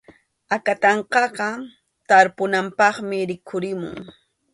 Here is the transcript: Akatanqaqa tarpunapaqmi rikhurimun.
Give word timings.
Akatanqaqa 0.55 1.49
tarpunapaqmi 2.07 3.17
rikhurimun. 3.29 3.97